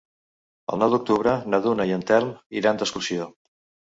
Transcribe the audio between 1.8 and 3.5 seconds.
i en Telm iran d'excursió.